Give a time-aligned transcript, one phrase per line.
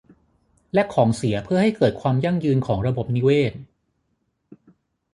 [0.73, 3.53] และของเสียเพื่อให้เกิดความยั่งยืนของระบบนิเวศ